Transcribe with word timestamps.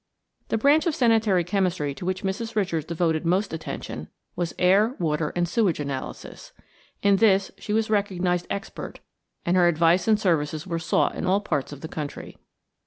The 0.47 0.57
branch 0.57 0.87
of 0.87 0.95
sanitary 0.95 1.43
chemistry 1.43 1.93
to 1.93 2.05
which 2.07 2.23
Mrs. 2.23 2.55
Richards 2.55 2.85
devoted 2.87 3.23
most 3.23 3.53
attention 3.53 4.07
was 4.35 4.55
air, 4.57 4.95
water 4.97 5.31
and 5.35 5.47
sewage 5.47 5.79
analysis. 5.79 6.53
In 7.03 7.17
this 7.17 7.51
she 7.59 7.71
was 7.71 7.87
a 7.91 7.93
recognized 7.93 8.47
expert, 8.49 8.99
and 9.45 9.55
her 9.55 9.67
advice 9.67 10.07
and 10.07 10.19
services 10.19 10.65
were 10.65 10.79
sought 10.79 11.13
in 11.13 11.27
all 11.27 11.39
parts 11.39 11.71
of 11.71 11.81
the 11.81 11.87
country. 11.87 12.39